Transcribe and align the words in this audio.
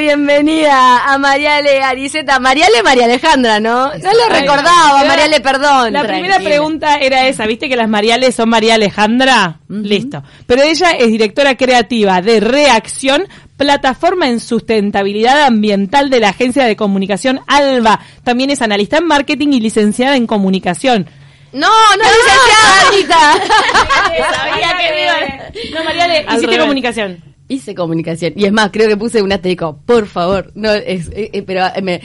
bienvenida 0.00 1.04
a 1.04 1.18
Mariale 1.18 1.82
Ariceta. 1.82 2.40
Mariale 2.40 2.82
María 2.82 3.04
Alejandra, 3.04 3.60
¿no? 3.60 3.92
No 3.92 4.12
lo 4.12 4.28
recordaba, 4.30 5.04
Mariale, 5.04 5.40
perdón. 5.40 5.92
La 5.92 6.04
primera 6.04 6.38
pregunta 6.38 6.96
era 6.96 7.26
esa, 7.28 7.46
¿viste 7.46 7.68
que 7.68 7.76
las 7.76 7.88
Mariales 7.88 8.34
son 8.34 8.48
María 8.48 8.74
Alejandra? 8.76 9.60
Listo. 9.68 10.22
Pero 10.46 10.62
ella 10.62 10.92
es 10.92 11.08
directora 11.08 11.56
creativa 11.56 12.22
de 12.22 12.40
Reacción, 12.40 13.28
plataforma 13.56 14.28
en 14.28 14.40
sustentabilidad 14.40 15.42
ambiental 15.42 16.08
de 16.08 16.20
la 16.20 16.30
agencia 16.30 16.64
de 16.64 16.76
comunicación 16.76 17.40
ALBA. 17.46 18.00
También 18.24 18.50
es 18.50 18.62
analista 18.62 18.98
en 18.98 19.06
marketing 19.06 19.48
y 19.48 19.60
licenciada 19.60 20.16
en 20.16 20.26
comunicación. 20.26 21.08
No, 21.52 21.68
no, 21.96 22.04
licenciada, 22.04 22.88
Anita. 22.88 24.34
Sabía 24.34 24.76
que 24.78 25.70
No, 25.74 25.84
Mariale, 25.84 26.24
hiciste 26.32 26.58
comunicación. 26.58 27.29
Hice 27.50 27.74
comunicación. 27.74 28.32
Y 28.36 28.44
es 28.44 28.52
más, 28.52 28.70
creo 28.70 28.88
que 28.88 28.96
puse 28.96 29.20
un 29.20 29.32
asterisco, 29.32 29.76
por 29.84 30.06
favor. 30.06 30.52
No, 30.54 30.72
es, 30.72 31.08
eh, 31.08 31.30
eh, 31.32 31.42
pero 31.42 31.66
eh, 31.66 31.82
me, 31.82 32.00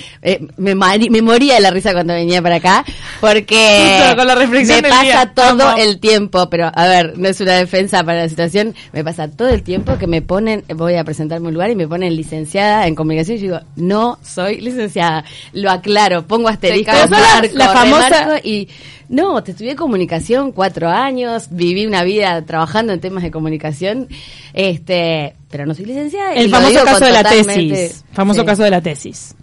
me, 0.57 0.75
me, 0.75 1.21
moría 1.21 1.53
de 1.53 1.61
la 1.61 1.69
risa 1.69 1.93
cuando 1.93 2.13
venía 2.13 2.41
para 2.41 2.55
acá, 2.55 2.83
porque 3.21 3.99
con 4.17 4.25
la 4.25 4.33
reflexión 4.33 4.81
me 4.81 4.89
pasa 4.89 5.33
todo 5.35 5.77
el 5.77 5.99
tiempo, 5.99 6.49
pero 6.49 6.71
a 6.73 6.87
ver, 6.87 7.17
no 7.17 7.29
es 7.29 7.39
una 7.41 7.53
defensa 7.53 8.03
para 8.03 8.23
la 8.23 8.29
situación, 8.29 8.73
me 8.91 9.03
pasa 9.03 9.29
todo 9.29 9.49
el 9.49 9.61
tiempo 9.61 9.99
que 9.99 10.07
me 10.07 10.23
ponen, 10.23 10.63
voy 10.75 10.95
a 10.95 11.03
presentarme 11.03 11.49
un 11.49 11.53
lugar 11.53 11.69
y 11.69 11.75
me 11.75 11.87
ponen 11.87 12.15
licenciada 12.15 12.87
en 12.87 12.95
comunicación 12.95 13.37
y 13.37 13.41
yo 13.41 13.45
digo, 13.45 13.59
no 13.75 14.17
soy 14.23 14.61
licenciada. 14.61 15.25
Lo 15.53 15.69
aclaro, 15.69 16.25
pongo 16.25 16.49
asterisco, 16.49 16.91
marco, 17.09 17.47
la 17.53 17.69
famosa... 17.69 18.39
y 18.43 18.67
no, 19.09 19.43
te 19.43 19.51
estudié 19.51 19.75
comunicación 19.75 20.51
cuatro 20.51 20.89
años, 20.89 21.47
viví 21.51 21.85
una 21.85 22.03
vida 22.03 22.41
trabajando 22.45 22.93
en 22.93 22.99
temas 22.99 23.23
de 23.23 23.31
comunicación, 23.31 24.07
este, 24.53 25.35
pero 25.49 25.65
no 25.65 25.73
soy 25.73 25.85
licenciada. 25.85 26.33
El 26.33 26.49
famoso 26.49 26.83
caso 26.83 27.05
de 27.05 27.11
la 27.11 27.23
tesis. 27.23 28.05
Famoso 28.11 28.45
caso 28.45 28.63
de 28.63 28.71
la 28.71 28.81
tesis. 28.81 29.35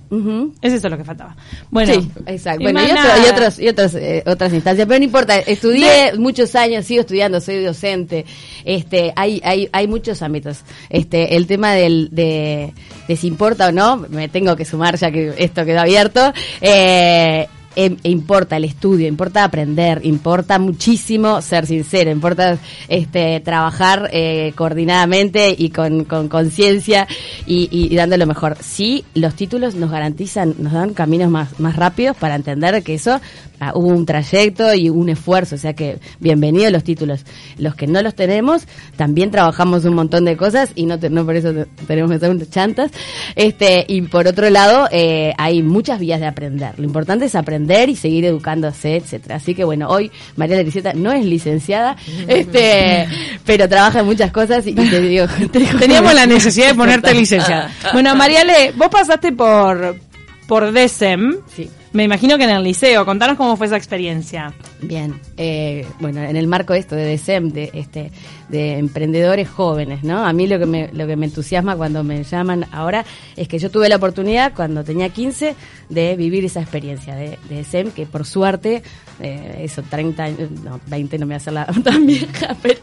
Es 0.60 0.74
eso 0.74 0.90
lo 0.90 0.98
que 0.98 1.04
faltaba. 1.04 1.34
Bueno, 1.70 1.94
sí, 1.94 2.10
exacto. 2.26 2.62
Bueno, 2.62 2.80
y, 2.82 3.30
otros, 3.30 3.58
y 3.58 3.68
otros, 3.68 3.94
eh, 3.94 4.22
otras 4.26 4.52
instancias, 4.52 4.86
pero 4.86 4.98
no 4.98 5.04
importa. 5.04 5.38
Estudié 5.38 6.12
muchos 6.18 6.54
años, 6.54 6.84
sigo 6.84 7.00
estudiando, 7.00 7.40
soy 7.40 7.64
docente. 7.64 8.26
Este, 8.64 9.14
hay, 9.16 9.40
hay, 9.42 9.70
hay 9.72 9.88
muchos 9.88 10.20
ámbitos. 10.20 10.64
Este, 10.90 11.36
el 11.36 11.46
tema 11.46 11.72
del, 11.72 12.10
de, 12.10 12.74
de 13.08 13.16
si 13.16 13.26
importa 13.26 13.68
o 13.68 13.72
no, 13.72 13.96
me 13.96 14.28
tengo 14.28 14.54
que 14.54 14.66
sumar 14.66 14.96
ya 14.96 15.10
que 15.10 15.32
esto 15.38 15.64
quedó 15.64 15.80
abierto. 15.80 16.34
Eh, 16.60 17.48
e, 17.76 17.96
importa 18.04 18.56
el 18.56 18.64
estudio, 18.64 19.08
importa 19.08 19.44
aprender, 19.44 20.00
importa 20.04 20.58
muchísimo 20.58 21.40
ser 21.42 21.66
sincero, 21.66 22.10
importa 22.10 22.58
este 22.88 23.40
trabajar 23.40 24.08
eh, 24.12 24.52
coordinadamente 24.54 25.54
y 25.56 25.70
con 25.70 26.04
conciencia 26.04 27.06
y, 27.46 27.68
y, 27.70 27.94
dando 27.94 28.16
lo 28.16 28.26
mejor. 28.26 28.56
Sí, 28.60 29.04
los 29.14 29.34
títulos 29.34 29.74
nos 29.74 29.90
garantizan, 29.90 30.54
nos 30.58 30.72
dan 30.72 30.94
caminos 30.94 31.30
más, 31.30 31.58
más 31.60 31.76
rápidos 31.76 32.16
para 32.16 32.34
entender 32.34 32.82
que 32.82 32.94
eso 32.94 33.20
Ah, 33.64 33.70
hubo 33.76 33.86
un 33.86 34.04
trayecto 34.04 34.74
y 34.74 34.90
un 34.90 35.08
esfuerzo, 35.08 35.54
o 35.54 35.58
sea 35.58 35.72
que 35.72 36.00
bienvenidos 36.18 36.72
los 36.72 36.82
títulos. 36.82 37.24
Los 37.58 37.76
que 37.76 37.86
no 37.86 38.02
los 38.02 38.16
tenemos, 38.16 38.66
también 38.96 39.30
trabajamos 39.30 39.84
un 39.84 39.94
montón 39.94 40.24
de 40.24 40.36
cosas 40.36 40.70
y 40.74 40.84
no, 40.84 40.96
no 40.96 41.24
por 41.24 41.36
eso 41.36 41.54
tenemos 41.86 42.10
que 42.10 42.18
ser 42.18 42.50
chantas. 42.50 42.90
Este, 43.36 43.84
y 43.86 44.02
por 44.02 44.26
otro 44.26 44.50
lado, 44.50 44.88
eh, 44.90 45.32
hay 45.38 45.62
muchas 45.62 46.00
vías 46.00 46.18
de 46.18 46.26
aprender. 46.26 46.76
Lo 46.76 46.82
importante 46.82 47.26
es 47.26 47.36
aprender 47.36 47.88
y 47.88 47.94
seguir 47.94 48.24
educándose, 48.24 48.96
etcétera. 48.96 49.36
Así 49.36 49.54
que 49.54 49.62
bueno, 49.62 49.86
hoy 49.88 50.10
María 50.34 50.56
Lericeta 50.56 50.92
no 50.92 51.12
es 51.12 51.24
licenciada, 51.24 51.94
este, 52.26 53.06
pero 53.46 53.68
trabaja 53.68 54.00
en 54.00 54.06
muchas 54.06 54.32
cosas 54.32 54.66
y 54.66 54.74
te 54.74 55.00
digo, 55.00 55.26
teníamos 55.78 56.12
la 56.14 56.26
necesidad 56.26 56.66
de 56.66 56.74
ponerte 56.82 57.14
licenciada. 57.14 57.70
Bueno, 57.92 58.16
Mariale, 58.16 58.72
vos 58.74 58.88
pasaste 58.88 59.30
por 59.30 59.94
por 60.48 60.72
DESEM. 60.72 61.36
Sí. 61.54 61.70
Me 61.92 62.04
imagino 62.04 62.38
que 62.38 62.44
en 62.44 62.50
el 62.50 62.62
liceo. 62.62 63.04
Contanos 63.04 63.36
cómo 63.36 63.56
fue 63.56 63.66
esa 63.66 63.76
experiencia. 63.76 64.54
Bien, 64.80 65.20
eh, 65.36 65.86
bueno, 66.00 66.22
en 66.22 66.36
el 66.36 66.46
marco 66.46 66.72
de 66.72 66.78
esto 66.78 66.96
de 66.96 67.04
DESEM, 67.04 67.50
de, 67.50 67.70
este, 67.74 68.10
de 68.48 68.78
emprendedores 68.78 69.48
jóvenes, 69.48 70.02
¿no? 70.02 70.24
A 70.24 70.32
mí 70.32 70.46
lo 70.46 70.58
que, 70.58 70.64
me, 70.64 70.88
lo 70.92 71.06
que 71.06 71.16
me 71.16 71.26
entusiasma 71.26 71.76
cuando 71.76 72.02
me 72.02 72.24
llaman 72.24 72.66
ahora 72.72 73.04
es 73.36 73.46
que 73.46 73.58
yo 73.58 73.70
tuve 73.70 73.90
la 73.90 73.96
oportunidad, 73.96 74.54
cuando 74.54 74.82
tenía 74.84 75.10
15, 75.10 75.54
de 75.90 76.16
vivir 76.16 76.46
esa 76.46 76.62
experiencia 76.62 77.14
de, 77.14 77.38
de 77.50 77.56
DESEM, 77.56 77.90
que 77.90 78.06
por 78.06 78.24
suerte, 78.24 78.82
eh, 79.20 79.60
eso, 79.60 79.82
30 79.82 80.22
años, 80.22 80.50
no, 80.64 80.80
20 80.86 81.18
no 81.18 81.26
me 81.26 81.34
hacer 81.34 81.52
la 81.52 81.66
tan 81.84 82.06
vieja, 82.06 82.56
pero 82.62 82.80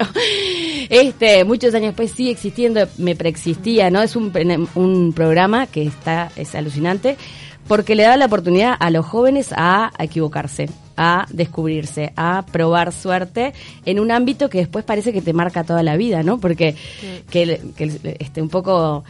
este, 0.89 1.43
muchos 1.45 1.73
años 1.73 1.87
después 1.87 2.11
sigue 2.11 2.29
existiendo, 2.29 2.87
me 2.99 3.15
preexistía, 3.15 3.89
¿no? 3.89 4.03
Es 4.03 4.15
un, 4.15 4.31
un 4.75 5.13
programa 5.13 5.65
que 5.65 5.81
está, 5.81 6.31
es 6.35 6.53
alucinante 6.53 7.17
porque 7.69 7.93
le 7.93 8.01
da 8.01 8.17
la 8.17 8.25
oportunidad 8.25 8.75
a 8.79 8.89
los 8.89 9.05
jóvenes 9.05 9.53
a, 9.55 9.91
equivocarse, 9.99 10.71
a 10.97 11.27
descubrirse, 11.29 12.11
a 12.15 12.43
probar 12.51 12.91
suerte 12.91 13.53
en 13.85 13.99
un 13.99 14.09
ámbito 14.09 14.49
que 14.49 14.57
después 14.57 14.83
parece 14.83 15.13
que 15.13 15.21
te 15.21 15.33
marca 15.33 15.63
toda 15.63 15.83
la 15.83 15.95
vida, 15.95 16.23
¿no? 16.23 16.39
Porque 16.39 16.75
que, 17.29 17.61
que 17.77 18.17
este, 18.19 18.41
un 18.41 18.49
poco 18.49 19.03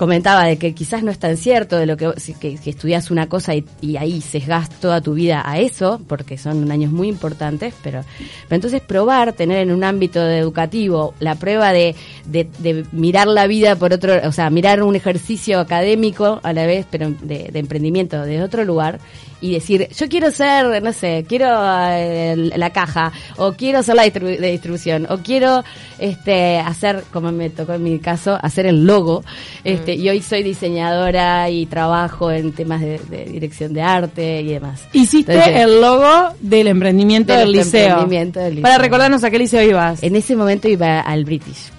comentaba 0.00 0.46
de 0.46 0.56
que 0.56 0.72
quizás 0.72 1.02
no 1.02 1.10
es 1.10 1.18
tan 1.18 1.36
cierto 1.36 1.76
de 1.76 1.84
lo 1.84 1.98
que, 1.98 2.10
que, 2.40 2.58
estudias 2.64 3.10
una 3.10 3.28
cosa 3.28 3.52
y, 3.54 3.96
ahí 3.98 4.22
sesgas 4.22 4.70
toda 4.70 5.02
tu 5.02 5.12
vida 5.12 5.42
a 5.44 5.58
eso, 5.58 6.00
porque 6.08 6.38
son 6.38 6.72
años 6.72 6.90
muy 6.90 7.06
importantes, 7.06 7.74
pero, 7.82 8.02
pero 8.48 8.56
entonces 8.56 8.80
probar, 8.80 9.34
tener 9.34 9.58
en 9.58 9.70
un 9.70 9.84
ámbito 9.84 10.26
educativo 10.26 11.12
la 11.20 11.34
prueba 11.34 11.74
de, 11.74 11.94
de, 12.24 12.86
mirar 12.92 13.26
la 13.26 13.46
vida 13.46 13.76
por 13.76 13.92
otro, 13.92 14.26
o 14.26 14.32
sea, 14.32 14.48
mirar 14.48 14.82
un 14.82 14.96
ejercicio 14.96 15.60
académico 15.60 16.40
a 16.42 16.54
la 16.54 16.64
vez, 16.64 16.86
pero 16.90 17.10
de, 17.20 17.50
de 17.52 17.58
emprendimiento 17.58 18.22
de 18.22 18.42
otro 18.42 18.64
lugar 18.64 19.00
y 19.40 19.52
decir, 19.52 19.88
yo 19.96 20.08
quiero 20.08 20.30
ser, 20.30 20.82
no 20.82 20.92
sé, 20.92 21.24
quiero 21.28 21.48
eh, 21.90 22.34
la 22.56 22.70
caja, 22.70 23.12
o 23.36 23.52
quiero 23.52 23.82
ser 23.82 23.96
la 23.96 24.04
distribución, 24.04 25.06
o 25.08 25.18
quiero 25.18 25.64
este 25.98 26.58
hacer, 26.58 27.04
como 27.12 27.32
me 27.32 27.50
tocó 27.50 27.74
en 27.74 27.82
mi 27.82 27.98
caso, 27.98 28.38
hacer 28.40 28.66
el 28.66 28.84
logo. 28.86 29.24
Este, 29.64 29.94
Y 29.94 30.08
hoy 30.08 30.22
soy 30.22 30.42
diseñadora 30.42 31.48
y 31.50 31.66
trabajo 31.66 32.30
en 32.30 32.52
temas 32.52 32.80
de, 32.80 32.98
dirección 33.30 33.72
de 33.72 33.82
arte 33.82 34.40
y 34.40 34.48
demás. 34.48 34.82
Hiciste 34.92 35.62
el 35.62 35.80
logo 35.80 36.34
del 36.40 36.68
emprendimiento 36.68 37.34
del, 37.34 37.52
liceo. 37.52 38.08
Para 38.62 38.78
recordarnos 38.78 39.24
a 39.24 39.30
qué 39.30 39.38
liceo 39.38 39.62
ibas. 39.62 40.02
En 40.02 40.16
ese 40.16 40.36
momento 40.36 40.68
iba 40.68 41.00
al 41.00 41.24
British. 41.24 41.70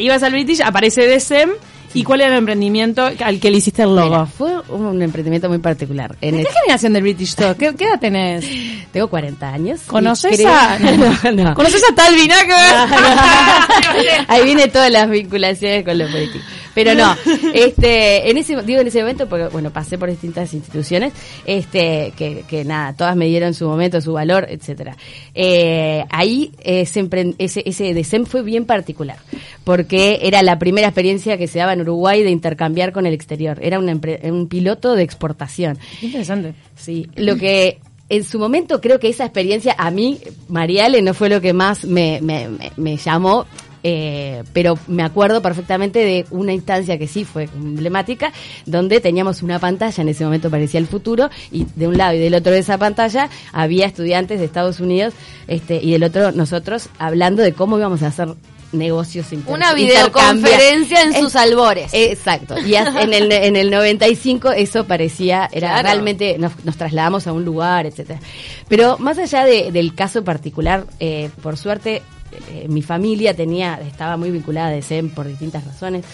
ibas 0.00 0.22
al 0.22 0.32
British, 0.32 0.60
aparece 0.60 1.06
DSM 1.06 1.50
¿Y 1.94 2.04
cuál 2.04 2.20
era 2.20 2.32
el 2.32 2.38
emprendimiento 2.38 3.04
al 3.04 3.40
que 3.40 3.50
le 3.50 3.58
hiciste 3.58 3.82
el 3.82 3.94
logo? 3.94 4.26
fue 4.26 4.60
un 4.68 5.00
emprendimiento 5.02 5.48
muy 5.48 5.58
particular. 5.58 6.16
En 6.20 6.36
¿Qué 6.36 6.46
generación 6.62 6.92
del 6.92 7.02
British 7.02 7.34
Talk? 7.34 7.56
¿Qué, 7.56 7.66
edad 7.66 8.00
tenés? 8.00 8.44
Tengo 8.92 9.08
40 9.08 9.48
años. 9.48 9.80
¿Conoces 9.86 10.44
a...? 10.44 10.78
¿Conoces 11.54 11.82
a 11.90 11.94
Talvin? 11.94 12.30
Ahí 14.28 14.44
viene 14.44 14.68
todas 14.68 14.90
las 14.90 15.08
vinculaciones 15.08 15.84
con 15.84 15.98
los 15.98 16.10
políticos. 16.10 16.42
Pero 16.76 16.94
no, 16.94 17.16
este, 17.54 18.30
en 18.30 18.36
ese, 18.36 18.60
digo 18.60 18.82
en 18.82 18.86
ese 18.86 19.00
momento 19.00 19.26
porque, 19.30 19.48
bueno, 19.48 19.70
pasé 19.70 19.96
por 19.96 20.10
distintas 20.10 20.52
instituciones, 20.52 21.14
este, 21.46 22.12
que, 22.18 22.44
que 22.46 22.66
nada, 22.66 22.92
todas 22.92 23.16
me 23.16 23.24
dieron 23.24 23.54
su 23.54 23.66
momento, 23.66 23.98
su 24.02 24.12
valor, 24.12 24.46
etcétera. 24.50 24.94
Eh, 25.34 26.04
ahí 26.10 26.52
ese, 26.62 27.08
ese, 27.38 27.62
ese 27.64 27.94
DESEM 27.94 28.26
fue 28.26 28.42
bien 28.42 28.66
particular, 28.66 29.16
porque 29.64 30.18
era 30.20 30.42
la 30.42 30.58
primera 30.58 30.88
experiencia 30.88 31.38
que 31.38 31.46
se 31.46 31.60
daba 31.60 31.72
en 31.72 31.80
Uruguay 31.80 32.22
de 32.22 32.30
intercambiar 32.30 32.92
con 32.92 33.06
el 33.06 33.14
exterior. 33.14 33.58
Era 33.62 33.78
un, 33.78 33.88
un 33.88 34.48
piloto 34.48 34.94
de 34.96 35.02
exportación. 35.02 35.78
Interesante. 36.02 36.52
Sí, 36.76 37.08
lo 37.16 37.36
que 37.36 37.78
en 38.10 38.22
su 38.22 38.38
momento 38.38 38.82
creo 38.82 39.00
que 39.00 39.08
esa 39.08 39.24
experiencia 39.24 39.74
a 39.78 39.90
mí, 39.90 40.20
Mariale, 40.48 41.00
no 41.00 41.14
fue 41.14 41.30
lo 41.30 41.40
que 41.40 41.54
más 41.54 41.86
me, 41.86 42.20
me, 42.20 42.50
me 42.76 42.98
llamó 42.98 43.46
eh, 43.88 44.42
pero 44.52 44.76
me 44.88 45.04
acuerdo 45.04 45.40
perfectamente 45.40 46.00
de 46.00 46.26
una 46.32 46.52
instancia 46.52 46.98
que 46.98 47.06
sí 47.06 47.24
fue 47.24 47.44
emblemática, 47.44 48.32
donde 48.64 49.00
teníamos 49.00 49.42
una 49.44 49.60
pantalla, 49.60 50.02
en 50.02 50.08
ese 50.08 50.24
momento 50.24 50.50
parecía 50.50 50.80
el 50.80 50.88
futuro, 50.88 51.30
y 51.52 51.68
de 51.76 51.86
un 51.86 51.96
lado 51.96 52.14
y 52.14 52.18
del 52.18 52.34
otro 52.34 52.50
de 52.50 52.58
esa 52.58 52.78
pantalla 52.78 53.30
había 53.52 53.86
estudiantes 53.86 54.40
de 54.40 54.44
Estados 54.44 54.80
Unidos 54.80 55.14
este, 55.46 55.76
y 55.80 55.92
del 55.92 56.02
otro 56.02 56.32
nosotros 56.32 56.88
hablando 56.98 57.44
de 57.44 57.52
cómo 57.52 57.78
íbamos 57.78 58.02
a 58.02 58.08
hacer 58.08 58.30
negocios 58.72 59.26
Una 59.46 59.72
videoconferencia 59.72 61.02
en 61.02 61.14
sus 61.14 61.36
albores. 61.36 61.90
Exacto. 61.92 62.58
Y 62.58 62.74
en 62.74 63.14
el, 63.14 63.30
en 63.30 63.54
el 63.54 63.70
95 63.70 64.50
eso 64.50 64.84
parecía, 64.84 65.48
era 65.52 65.80
realmente, 65.80 66.38
nos, 66.38 66.56
trasladamos 66.76 67.28
a 67.28 67.32
un 67.32 67.44
lugar, 67.44 67.86
etcétera. 67.86 68.18
Pero 68.66 68.98
más 68.98 69.16
allá 69.18 69.44
del 69.44 69.94
caso 69.94 70.24
particular, 70.24 70.86
eh, 70.98 71.30
por 71.40 71.56
suerte 71.56 72.02
eh, 72.50 72.66
mi 72.68 72.82
familia 72.82 73.34
tenía, 73.34 73.80
estaba 73.86 74.16
muy 74.16 74.30
vinculada 74.30 74.70
de 74.70 74.82
SEM 74.82 75.10
por 75.10 75.26
distintas 75.26 75.64
razones 75.64 76.04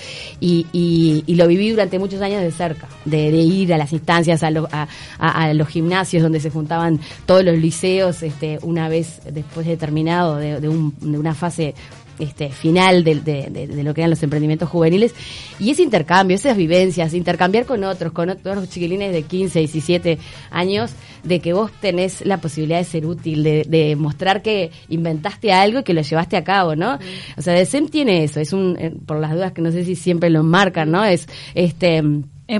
y, 0.40 0.66
y, 0.72 1.34
lo 1.34 1.46
viví 1.48 1.70
durante 1.70 1.98
muchos 1.98 2.20
años 2.20 2.42
de 2.42 2.50
cerca, 2.50 2.88
de, 3.04 3.30
ir 3.30 3.72
a 3.72 3.78
las 3.78 3.92
instancias, 3.92 4.42
a, 4.42 4.88
a, 5.18 5.54
los 5.54 5.68
gimnasios 5.68 6.22
donde 6.22 6.40
se 6.40 6.50
juntaban 6.50 7.00
todos 7.26 7.44
los 7.44 7.56
liceos 7.56 8.22
este, 8.22 8.58
una 8.62 8.88
vez 8.88 9.22
después 9.32 9.66
de 9.66 9.76
terminado 9.76 10.36
de, 10.36 10.68
un, 10.68 10.94
de 11.00 11.18
una 11.18 11.34
fase 11.34 11.74
este, 12.18 12.50
final 12.50 13.04
de, 13.04 13.14
de, 13.16 13.82
lo 13.82 13.94
que 13.94 14.02
eran 14.02 14.10
los 14.10 14.22
emprendimientos 14.22 14.68
juveniles. 14.68 15.14
Y 15.58 15.70
ese 15.70 15.82
intercambio, 15.82 16.36
esas 16.36 16.56
vivencias, 16.56 17.14
intercambiar 17.14 17.66
con 17.66 17.84
otros, 17.84 18.12
con 18.12 18.30
otros 18.30 18.68
chiquilines 18.68 19.12
de 19.12 19.22
15, 19.22 19.58
17 19.60 20.18
años, 20.50 20.92
de 21.22 21.40
que 21.40 21.52
vos 21.52 21.70
tenés 21.80 22.24
la 22.26 22.38
posibilidad 22.38 22.78
de 22.78 22.84
ser 22.84 23.06
útil, 23.06 23.42
de, 23.42 23.64
de 23.68 23.96
mostrar 23.96 24.42
que 24.42 24.70
inventaste 24.88 25.52
algo 25.52 25.80
y 25.80 25.82
que 25.84 25.94
lo 25.94 26.02
llevaste 26.02 26.36
a 26.36 26.44
cabo, 26.44 26.74
¿no? 26.76 26.98
O 27.36 27.42
sea, 27.42 27.54
DECEM 27.54 27.88
tiene 27.88 28.24
eso, 28.24 28.40
es 28.40 28.52
un, 28.52 28.76
eh, 28.78 28.92
por 29.06 29.18
las 29.20 29.32
dudas 29.32 29.52
que 29.52 29.62
no 29.62 29.70
sé 29.70 29.84
si 29.84 29.94
siempre 29.94 30.30
lo 30.30 30.42
marcan, 30.42 30.90
¿no? 30.90 31.04
Es, 31.04 31.28
este, 31.54 32.02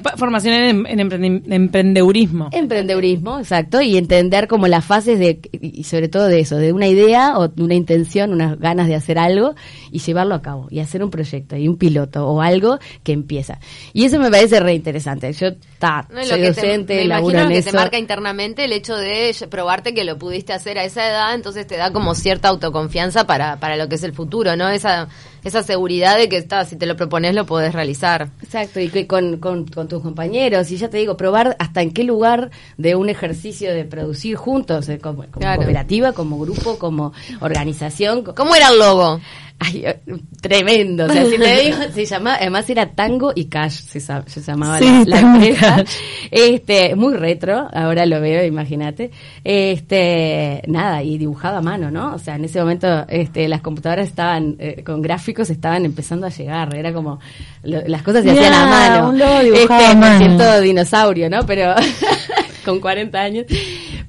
formación 0.00 0.55
en, 0.55 0.87
en 0.87 1.53
emprendedurismo. 1.53 2.49
Emprendedurismo, 2.53 3.39
exacto, 3.39 3.81
y 3.83 3.97
entender 3.97 4.49
como 4.49 4.69
las 4.69 4.85
fases 4.85 5.19
de, 5.19 5.41
y 5.53 5.85
sobre 5.85 6.09
todo 6.09 6.29
de 6.29 6.41
eso, 6.41 6.56
de 6.56 6.73
una 6.73 6.87
idea 6.87 7.39
o 7.39 7.49
de 7.49 7.62
una 7.62 7.75
intención, 7.75 8.33
unas 8.33 8.59
ganas 8.59 8.89
de 8.89 8.94
hacer 8.94 9.19
algo 9.19 9.55
y 9.91 9.99
llevarlo 9.99 10.35
a 10.35 10.43
cabo, 10.43 10.69
y 10.71 10.81
hacer 10.81 11.03
un 11.03 11.11
proyecto 11.11 11.56
y 11.56 11.69
un 11.69 11.77
piloto 11.77 12.27
o 12.27 12.41
algo 12.41 12.79
que 13.03 13.12
empieza. 13.12 13.59
Y 13.93 14.05
eso 14.05 14.19
me 14.19 14.31
parece 14.31 14.61
re 14.61 14.75
interesante. 14.75 15.33
Yo 15.33 15.55
ta, 15.79 16.09
soy 16.25 16.43
docente, 16.43 16.99
te, 16.99 17.09
me 17.09 17.55
que 17.55 17.62
te 17.62 17.73
marca 17.73 17.99
internamente 17.99 18.65
el 18.65 18.73
hecho 18.73 18.97
de 18.97 19.35
probarte 19.50 19.95
que 19.95 20.05
lo 20.05 20.19
pudiste 20.19 20.53
hacer 20.53 20.79
a 20.79 20.85
esa 20.85 21.09
edad, 21.09 21.35
entonces 21.35 21.67
te 21.67 21.77
da 21.77 21.93
como 21.93 22.15
cierta 22.15 22.49
autoconfianza 22.49 23.27
para, 23.27 23.59
para 23.59 23.77
lo 23.77 23.88
que 23.88 23.97
es 23.97 24.03
el 24.03 24.12
futuro, 24.12 24.56
¿no? 24.56 24.69
Esa, 24.69 25.09
esa 25.44 25.62
seguridad 25.62 26.19
de 26.19 26.29
que 26.29 26.37
está, 26.37 26.65
si 26.65 26.77
te 26.77 26.87
lo 26.87 26.97
propones 26.97 27.35
lo 27.35 27.47
podés 27.47 27.73
realizar. 27.73 28.31
Exacto, 28.43 28.81
y 28.81 28.89
que 28.89 29.06
con, 29.06 29.39
con 29.39 29.67
con 29.67 29.89
tus 29.89 30.03
compañeros 30.03 30.71
y 30.71 30.77
ya 30.77 30.89
te 30.89 30.99
digo, 30.99 31.17
probar 31.17 31.56
hasta 31.59 31.83
en 31.83 31.93
qué 31.93 32.05
lugar 32.05 32.50
de 32.77 32.94
un 32.94 33.09
ejercicio 33.09 33.75
de 33.75 33.85
producir 33.85 34.37
juntos, 34.37 34.89
eh, 34.89 34.99
como, 34.99 35.25
cooperativa, 35.27 36.12
como 36.12 36.39
grupo, 36.39 36.79
como 36.79 37.12
organización. 37.41 38.23
¿Cómo 38.23 38.55
era 38.55 38.69
el 38.69 38.79
logo? 38.79 39.21
Ay, 39.58 39.84
eh, 39.87 40.00
tremendo. 40.40 41.06
O 41.06 41.08
sea, 41.08 41.25
si 41.25 41.38
te 41.38 41.60
digo, 41.62 41.76
se 41.93 42.04
llamaba, 42.04 42.37
además 42.37 42.69
era 42.69 42.87
Tango 42.87 43.32
y 43.34 43.46
Cash, 43.46 43.82
se, 43.82 44.00
se 44.00 44.40
llamaba 44.40 44.81
la, 44.81 45.20
empresa. 45.20 45.84
Este, 46.31 46.96
muy 46.96 47.14
retro, 47.14 47.69
ahora 47.72 48.06
lo 48.06 48.20
veo, 48.20 48.44
imagínate. 48.44 49.10
Este, 49.44 50.62
nada, 50.66 51.02
y 51.02 51.19
dibujado 51.19 51.58
a 51.58 51.62
mano, 51.62 51.90
¿no? 51.90 52.14
O 52.14 52.19
sea, 52.19 52.37
en 52.37 52.44
ese 52.44 52.60
momento, 52.60 53.04
este, 53.08 53.49
las 53.49 53.60
computadoras 53.60 54.08
estaban, 54.08 54.56
eh, 54.58 54.82
con 54.84 55.02
gráficos 55.02 55.50
estaban 55.50 55.84
empezando 55.84 56.26
a 56.26 56.31
llegar, 56.31 56.75
era 56.75 56.93
como, 56.93 57.20
las 57.62 58.02
cosas 58.02 58.25
se 58.25 58.31
hacían 58.31 58.52
a 58.52 58.66
mano. 58.66 59.40
Este, 59.43 59.94
me 59.94 60.19
siento 60.19 60.60
dinosaurio, 60.60 61.31
¿no? 61.31 61.46
Pero, 61.46 61.75
con 62.64 62.81
40 62.81 63.20
años. 63.20 63.46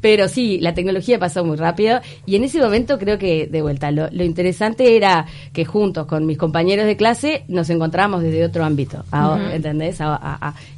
Pero 0.03 0.27
sí, 0.27 0.59
la 0.59 0.73
tecnología 0.73 1.17
pasó 1.17 1.45
muy 1.45 1.55
rápido 1.55 2.01
y 2.25 2.35
en 2.35 2.43
ese 2.43 2.59
momento 2.59 2.99
creo 2.99 3.17
que, 3.17 3.47
de 3.47 3.61
vuelta, 3.61 3.89
lo, 3.89 4.09
interesante 4.21 4.97
era 4.97 5.25
que 5.53 5.63
juntos 5.63 6.07
con 6.07 6.25
mis 6.25 6.37
compañeros 6.37 6.85
de 6.85 6.97
clase 6.97 7.45
nos 7.47 7.69
encontramos 7.69 8.21
desde 8.21 8.43
otro 8.43 8.65
ámbito, 8.65 9.05
¿entendés? 9.53 9.99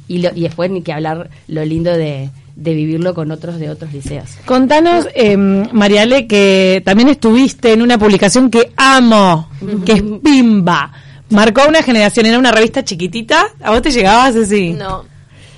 y, 0.06 0.24
y 0.24 0.42
después 0.42 0.70
ni 0.70 0.80
que 0.82 0.92
hablar 0.92 1.28
lo 1.48 1.64
lindo 1.64 1.90
de, 1.90 2.30
vivirlo 2.54 3.14
con 3.14 3.32
otros 3.32 3.58
de 3.58 3.68
otros 3.68 3.92
liceos. 3.92 4.30
Contanos, 4.44 5.08
eh, 5.12 5.36
Mariale, 5.36 6.28
que 6.28 6.80
también 6.84 7.08
estuviste 7.08 7.72
en 7.72 7.82
una 7.82 7.98
publicación 7.98 8.48
que 8.48 8.70
amo, 8.76 9.48
que 9.84 9.92
es 9.94 10.02
Pimba. 10.22 10.92
Marcó 11.30 11.62
una 11.68 11.82
generación, 11.82 12.26
era 12.26 12.38
una 12.38 12.52
revista 12.52 12.84
chiquitita. 12.84 13.44
¿A 13.60 13.72
vos 13.72 13.82
te 13.82 13.90
llegabas 13.90 14.36
así? 14.36 14.70
No. 14.74 15.15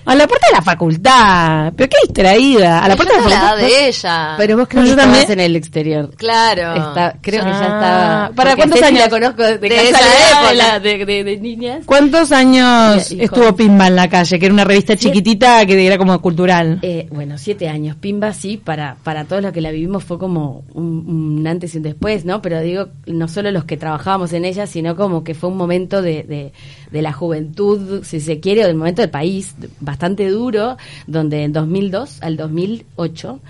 A 0.08 0.14
la 0.14 0.26
puerta 0.26 0.46
de 0.46 0.56
la 0.56 0.62
facultad. 0.62 1.72
¿Pero 1.76 1.90
qué 1.90 1.96
distraída? 2.06 2.82
A 2.82 2.88
la 2.88 2.96
puerta 2.96 3.12
de 3.12 3.28
la 3.28 3.28
facultad. 3.28 3.56
de 3.58 3.88
ella. 3.88 4.34
Pero 4.38 4.56
vos 4.56 4.66
creo 4.66 4.84
que 4.84 4.90
estabas 4.90 5.28
en 5.28 5.40
el 5.40 5.54
exterior. 5.54 6.10
Claro. 6.16 6.94
creo 7.20 7.44
que 7.44 7.50
ya 7.50 7.60
estaba. 7.60 8.30
¿Para 8.34 8.56
cuántos 8.56 8.80
años? 8.80 9.00
la 9.00 9.10
conozco 9.10 9.42
de, 9.42 9.58
de 9.58 9.90
esa 9.90 10.80
de, 10.80 11.04
de, 11.04 11.24
de, 11.24 11.36
niñas. 11.36 11.82
¿Cuántos 11.84 12.32
años 12.32 13.12
estuvo 13.12 13.54
Pimba 13.54 13.88
en 13.88 13.96
la 13.96 14.08
calle? 14.08 14.38
Que 14.38 14.46
era 14.46 14.54
una 14.54 14.64
revista 14.64 14.96
chiquitita 14.96 15.66
que 15.66 15.86
era 15.86 15.98
como 15.98 16.18
cultural. 16.22 16.78
Eh, 16.80 17.06
bueno, 17.10 17.36
siete 17.36 17.68
años. 17.68 17.94
Pimba 17.96 18.32
sí, 18.32 18.56
para, 18.56 18.96
para 19.04 19.26
todos 19.26 19.42
los 19.42 19.52
que 19.52 19.60
la 19.60 19.70
vivimos 19.70 20.04
fue 20.04 20.18
como 20.18 20.64
un, 20.72 21.46
antes 21.46 21.74
y 21.74 21.76
un 21.76 21.82
después, 21.82 22.24
¿no? 22.24 22.40
Pero 22.40 22.62
digo, 22.62 22.88
no 23.04 23.28
solo 23.28 23.50
los 23.50 23.66
que 23.66 23.76
trabajábamos 23.76 24.32
en 24.32 24.46
ella, 24.46 24.66
sino 24.66 24.96
como 24.96 25.22
que 25.22 25.34
fue 25.34 25.50
un 25.50 25.58
momento 25.58 26.00
de, 26.00 26.50
de 26.90 27.02
la 27.02 27.12
juventud, 27.12 28.02
si 28.04 28.20
se 28.20 28.40
quiere, 28.40 28.64
o 28.64 28.66
del 28.66 28.76
momento 28.76 29.02
del 29.02 29.10
país, 29.10 29.54
bastante 29.80 29.97
duro, 29.98 30.76
donde 31.06 31.44
en 31.44 31.52
2002 31.52 32.22
al 32.22 32.36
2008, 32.36 33.40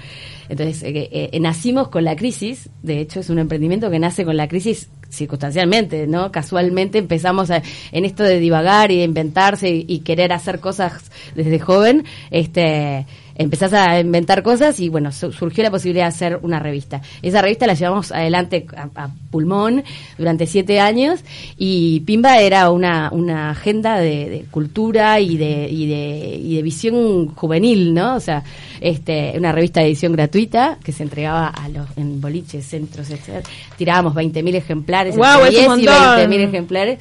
entonces 0.49 0.83
eh, 0.83 1.31
eh, 1.33 1.41
nacimos 1.41 1.89
con 1.89 2.05
la 2.05 2.17
crisis, 2.17 2.71
de 2.83 3.00
hecho 3.00 3.21
es 3.21 3.31
un 3.31 3.39
emprendimiento 3.39 3.91
que 3.91 3.99
nace 3.99 4.25
con 4.25 4.37
la 4.37 4.49
crisis 4.49 4.91
circunstancialmente, 5.11 6.06
¿no? 6.06 6.31
Casualmente 6.31 6.99
empezamos 6.99 7.49
en 7.50 8.05
esto 8.05 8.23
de 8.25 8.41
divagar 8.41 8.91
y 8.91 8.99
de 8.99 9.05
inventarse 9.05 9.71
y, 9.71 9.85
y, 9.89 10.00
querer 10.00 10.33
hacer 10.33 10.61
cosas 10.61 11.11
desde 11.35 11.59
joven, 11.59 12.05
este 12.31 13.06
empezás 13.38 13.73
a 13.73 14.00
inventar 14.00 14.43
cosas 14.43 14.79
y 14.81 14.88
bueno, 14.88 15.12
surgió 15.12 15.62
la 15.62 15.70
posibilidad 15.70 16.05
de 16.05 16.08
hacer 16.08 16.38
una 16.43 16.58
revista. 16.58 17.00
Esa 17.23 17.40
revista 17.40 17.67
la 17.67 17.75
llevamos 17.75 18.12
adelante 18.12 18.67
a, 18.76 19.08
pulmón 19.31 19.85
durante 20.17 20.46
siete 20.46 20.81
años 20.81 21.20
y 21.56 22.00
Pimba 22.00 22.40
era 22.40 22.70
una, 22.70 23.11
una 23.12 23.50
agenda 23.50 23.99
de, 23.99 24.46
cultura 24.50 25.20
y 25.20 25.37
de, 25.37 25.69
y, 25.70 25.87
de, 25.87 26.40
y 26.43 26.56
de 26.56 26.62
visión 26.62 27.29
juvenil, 27.35 27.94
¿no? 27.94 28.17
O 28.17 28.20
sea, 28.20 28.43
este, 28.81 29.35
una 29.37 29.52
revista 29.52 29.81
de 29.81 29.87
edición 29.87 30.12
gratuita 30.12 30.79
que 30.82 30.93
se 30.93 31.05
entregaba 31.05 31.49
a 31.49 31.69
los, 31.69 31.87
en 31.96 32.20
boliches, 32.20 32.67
centros, 32.67 33.11
etc. 33.11 33.46
Tirábamos 33.76 34.14
20.000 34.14 34.55
ejemplares, 34.55 35.17
wow, 35.17 35.44
entre 35.44 35.50
10 35.50 35.79
y 35.79 35.87
20.000 35.87 36.49
ejemplares 36.49 36.99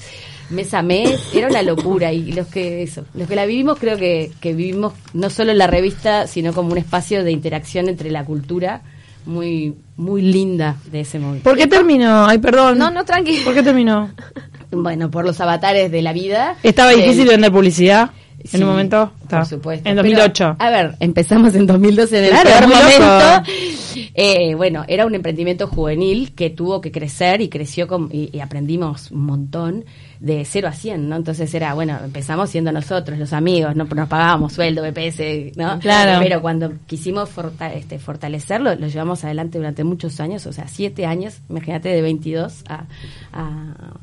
mes 0.50 0.74
a 0.74 0.82
mes, 0.82 1.34
era 1.34 1.48
una 1.48 1.62
locura 1.62 2.14
y 2.14 2.32
los 2.32 2.48
que 2.48 2.84
eso, 2.84 3.06
los 3.14 3.28
que 3.28 3.36
la 3.36 3.46
vivimos 3.46 3.78
creo 3.80 3.98
que, 3.98 4.32
que 4.40 4.54
vivimos 4.54 4.94
no 5.14 5.30
solo 5.30 5.54
la 5.54 5.68
revista, 5.68 6.28
sino 6.28 6.54
como 6.54 6.72
un 6.72 6.78
espacio 6.78 7.24
de 7.24 7.32
interacción 7.32 7.90
entre 7.90 8.12
la 8.12 8.26
cultura 8.26 8.82
muy 9.26 9.76
muy 9.98 10.22
linda 10.22 10.78
de 10.92 11.02
ese 11.02 11.20
momento. 11.20 11.44
¿Por 11.44 11.58
qué 11.58 11.68
terminó? 11.68 12.26
Ay, 12.26 12.38
perdón. 12.38 12.78
No, 12.78 12.90
no, 12.92 13.04
tranquilo. 13.04 13.44
¿Por 13.44 13.54
qué 13.54 13.64
terminó? 13.64 14.12
Bueno, 14.70 15.10
por 15.10 15.26
los 15.26 15.40
avatares 15.40 15.90
de 15.94 16.02
la 16.02 16.12
vida. 16.12 16.58
¿Estaba 16.62 16.92
difícil 16.92 17.26
vender 17.26 17.54
publicidad? 17.54 18.12
en 18.54 18.64
un 18.64 18.70
momento. 18.70 19.12
Por 19.36 19.46
supuesto. 19.46 19.90
En 19.90 19.96
2008. 19.96 20.56
a 20.60 20.70
ver, 20.70 20.96
empezamos 21.00 21.54
en 21.56 21.68
2012 21.68 22.18
en 22.18 22.36
el 22.36 22.44
peor 22.44 22.68
momento. 22.68 23.52
Eh, 24.14 24.56
bueno, 24.56 24.84
era 24.88 25.06
un 25.06 25.16
emprendimiento 25.16 25.68
juvenil 25.68 26.34
que 26.34 26.50
tuvo 26.50 26.82
que 26.82 26.92
crecer 26.92 27.42
y 27.42 27.50
creció 27.50 27.88
y, 28.12 28.40
aprendimos 28.40 29.12
un 29.12 29.26
montón 29.26 29.86
de 30.20 30.46
0 30.46 30.68
a 30.68 30.72
100, 30.72 31.10
¿no? 31.10 31.16
Entonces 31.16 31.54
era, 31.54 31.74
bueno, 31.74 31.98
empezamos 32.04 32.50
siendo 32.50 32.72
nosotros, 32.72 33.18
los 33.18 33.34
amigos, 33.34 33.76
no 33.76 33.86
nos 33.86 34.08
pagábamos 34.08 34.54
sueldo, 34.54 34.82
BPS, 34.84 35.56
¿no? 35.56 35.80
Claro. 35.80 36.20
Pero 36.22 36.42
cuando 36.42 36.74
quisimos 36.88 37.30
este, 37.74 38.00
fortalecerlo, 38.00 38.76
lo 38.76 38.88
llevamos 38.88 39.24
adelante 39.24 39.58
durante 39.58 39.84
muchos 39.84 40.20
años, 40.20 40.46
o 40.46 40.54
sea, 40.54 40.68
7 40.68 41.06
años, 41.06 41.40
imagínate, 41.50 41.90
de 41.90 42.02
22 42.02 42.64
a, 42.70 42.86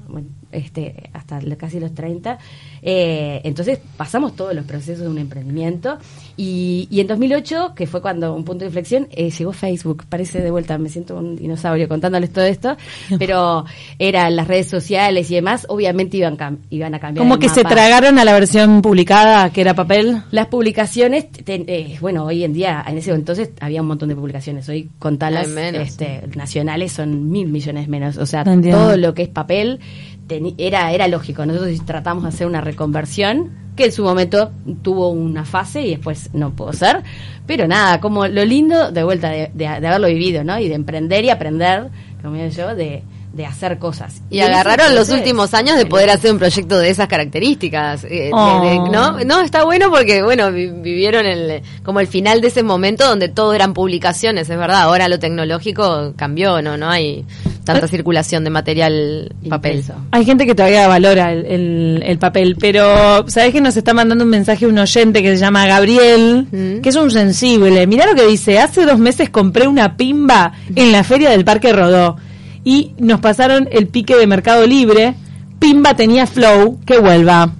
bueno, 0.09 0.29
este, 0.53 1.11
hasta 1.13 1.41
casi 1.57 1.81
los 1.81 1.95
30. 1.95 2.39
Eh, 2.83 3.41
entonces 3.45 3.81
pasamos 3.97 4.37
todos 4.37 4.55
los 4.55 4.65
procesos 4.65 5.13
un 5.15 5.21
emprendimiento 5.21 5.99
y, 6.37 6.89
y 6.91 7.01
en 7.01 7.07
2008, 7.07 7.73
que 7.75 7.87
fue 7.87 8.03
cuando 8.03 8.35
un 8.35 8.45
punto 8.45 8.61
de 8.61 8.67
inflexión, 8.67 9.09
eh, 9.11 9.31
llegó 9.31 9.53
Facebook. 9.53 10.05
Parece 10.09 10.41
de 10.41 10.51
vuelta, 10.51 10.77
me 10.79 10.89
siento 10.89 11.17
un 11.17 11.37
dinosaurio 11.37 11.89
contándoles 11.89 12.33
todo 12.33 12.45
esto, 12.45 12.77
pero 13.19 13.65
eran 13.99 14.37
las 14.37 14.49
redes 14.49 14.69
sociales 14.69 15.31
y 15.31 15.35
demás, 15.37 15.67
obviamente 15.69 16.17
iban, 16.17 16.37
iban 16.71 16.95
a 16.95 17.01
cambiar. 17.01 17.25
Como 17.25 17.39
que 17.39 17.49
se 17.49 17.63
tragaron 17.63 18.19
a 18.19 18.25
la 18.25 18.33
versión 18.33 18.83
publicada, 18.83 19.51
que 19.51 19.61
era 19.61 19.75
papel. 19.75 20.23
Las 20.31 20.49
publicaciones, 20.49 21.27
eh, 21.47 21.97
bueno, 22.01 22.25
hoy 22.25 22.45
en 22.45 22.53
día, 22.53 22.85
en 22.87 22.99
ese 22.99 23.13
entonces 23.13 23.51
había 23.61 23.83
un 23.83 23.89
montón 23.89 24.09
de 24.09 24.17
publicaciones. 24.17 24.69
Hoy 24.69 24.91
contalas 24.99 25.49
este, 25.49 26.23
nacionales 26.35 26.93
son 26.93 27.31
mil 27.31 27.49
millones 27.49 27.89
menos. 27.89 28.17
O 28.17 28.27
sea, 28.27 28.45
todo 28.45 28.97
lo 28.97 29.15
que 29.15 29.23
es 29.23 29.29
papel 29.29 29.81
era, 30.29 30.93
era 30.93 31.09
lógico. 31.09 31.47
Nosotros 31.47 31.85
tratamos 31.85 32.25
de 32.25 32.29
hacer 32.31 32.47
una 32.47 32.61
reconversión 32.61 33.51
que 33.77 33.87
en 33.87 33.93
su 33.93 34.05
momento 34.05 34.53
tuvo 34.83 35.11
una 35.11 35.45
fase 35.45 35.83
y 35.83 35.91
después 35.91 36.31
no 36.33 36.51
pudo 36.51 36.73
ser. 36.73 37.03
Pero 37.47 37.67
nada, 37.67 38.01
como 38.01 38.27
lo 38.27 38.45
lindo 38.45 38.91
de 38.91 39.05
vuelta 39.05 39.31
de, 39.31 39.67
haberlo 39.67 40.09
vivido, 40.09 40.45
¿no? 40.45 40.59
Y 40.59 40.69
de 40.69 40.75
emprender 40.75 41.25
y 41.25 41.31
aprender, 41.31 41.91
como 42.23 42.37
yo, 42.49 42.75
de, 42.75 43.03
de 43.35 43.47
hacer 43.47 43.79
cosas. 43.79 44.23
Y, 44.31 44.41
agarraron 44.41 44.95
los 44.95 45.11
últimos 45.11 45.53
años 45.55 45.77
de 45.77 45.87
poder 45.87 46.09
hacer 46.11 46.33
un 46.33 46.39
proyecto 46.39 46.79
de 46.79 46.89
esas 46.89 47.09
características. 47.09 48.05
Eh, 48.05 48.31
oh. 48.33 48.89
¿no? 48.91 49.19
no, 49.25 49.41
está 49.41 49.65
bueno 49.65 49.91
porque, 49.91 50.23
bueno, 50.23 50.53
vivieron 50.53 51.27
el, 51.27 51.63
como 51.83 52.01
el 52.01 52.07
final 52.07 52.41
de 52.41 52.49
ese 52.49 52.63
momento 52.63 53.07
donde 53.07 53.29
todo 53.29 53.53
eran 53.55 53.75
publicaciones, 53.75 54.49
es 54.49 54.57
verdad. 54.57 54.83
Ahora 54.83 55.09
lo 55.09 55.19
tecnológico 55.19 56.15
cambió, 56.17 56.63
¿no? 56.63 56.77
No 56.77 56.89
hay 56.89 57.27
tanta 57.65 57.89
circulación 57.89 58.45
de 58.45 58.51
material 58.51 59.35
papel. 59.49 59.83
Hay 60.11 60.25
gente 60.25 60.47
que 60.47 60.55
todavía 60.55 60.87
valora 60.87 61.33
el, 61.33 62.03
el, 62.05 62.19
papel, 62.19 62.57
pero 62.59 63.29
¿sabes 63.29 63.53
que 63.53 63.61
nos 63.61 63.77
está 63.77 63.95
mandando 63.95 64.25
un 64.25 64.31
mensaje 64.31 64.67
un 64.67 64.79
oyente 64.79 65.23
que 65.23 65.35
se 65.35 65.41
llama 65.41 65.67
Gabriel, 65.67 66.47
mm. 66.53 66.81
que 66.83 66.89
es 66.89 66.97
un 66.97 67.11
sensible? 67.11 67.87
Mirá 67.87 68.07
lo 68.07 68.15
que 68.15 68.27
dice, 68.27 68.59
hace 68.59 68.85
dos 68.85 68.99
meses 68.99 69.31
compré 69.31 69.67
una 69.67 69.97
pimba 69.97 70.53
en 70.77 70.93
la 70.93 71.03
feria 71.05 71.31
del 71.31 71.45
Parque 71.45 71.73
Rodó 71.73 72.17
y 72.65 72.93
nos 72.99 73.21
pasaron 73.21 73.69
el 73.73 73.89
pique 73.89 74.17
de 74.17 74.27
Mercado 74.27 74.67
Libre. 74.67 75.15
Pimba 75.59 75.95
tenía 75.95 76.27
flow, 76.27 76.81
que 76.85 76.99
vuelva. 76.99 77.53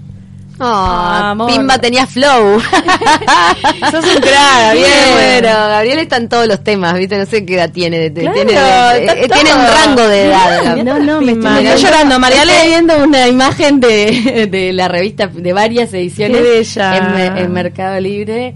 Oh, 0.59 1.47
Pimba 1.49 1.79
tenía 1.79 2.07
flow. 2.07 2.61
Sos 3.91 4.05
un 4.05 4.21
crack, 4.21 4.73
Bien, 4.75 4.87
bueno, 5.13 5.49
Gabriel 5.69 5.99
está 5.99 6.17
en 6.17 6.29
todos 6.29 6.47
los 6.47 6.63
temas, 6.63 6.95
¿viste? 6.95 7.19
No 7.19 7.27
sé 7.27 7.45
qué 7.45 7.55
edad 7.57 7.71
tiene. 7.71 8.13
Claro, 8.13 8.35
tiene, 8.35 8.53
está 8.53 8.97
eh, 8.99 9.29
tiene 9.29 9.55
un 9.55 9.67
rango 9.67 10.09
de 10.09 10.27
edad. 10.27 10.77
No, 10.85 10.99
no, 11.01 11.21
me 11.21 11.33
estoy, 11.33 11.35
Pimba. 11.35 11.61
Estoy 11.61 11.83
llorando, 11.83 12.19
Mariale. 12.19 12.53
Estoy 12.57 12.69
viendo 12.69 12.97
una 13.05 13.29
imagen 13.29 13.81
de, 13.81 14.49
de 14.51 14.73
la 14.73 14.89
revista 14.89 15.27
de 15.27 15.53
varias 15.53 15.93
ediciones. 15.93 16.77
En, 16.77 17.13
me- 17.13 17.41
en 17.41 17.53
Mercado 17.53 17.99
Libre. 18.01 18.55